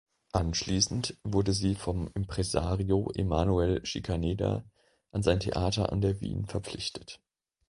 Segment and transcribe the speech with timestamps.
[0.31, 4.63] Anschließend wurde sie vom Impresario Emanuel Schikaneder
[5.11, 7.21] an sein Theater an der Wien verpflichtet.